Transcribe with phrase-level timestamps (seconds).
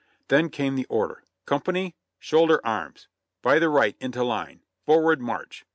[0.29, 1.95] Then came the order, "Company!
[2.17, 3.07] Shoulder arms!
[3.43, 4.63] By the right into line!
[4.83, 5.63] Forward, march!